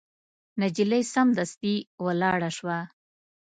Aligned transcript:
نجلۍ 0.61 1.01
سمدستي 1.13 1.75
ولاړه 2.05 2.49
شوه. 2.57 2.79